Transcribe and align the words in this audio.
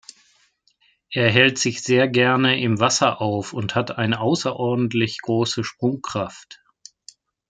Er 1.11 1.29
hält 1.29 1.59
sich 1.59 1.83
sehr 1.83 2.07
gerne 2.07 2.59
im 2.59 2.79
Wasser 2.79 3.21
auf 3.21 3.53
und 3.53 3.75
hat 3.75 3.99
eine 3.99 4.19
außerordentlich 4.19 5.19
große 5.21 5.63
Sprungkraft. 5.63 6.63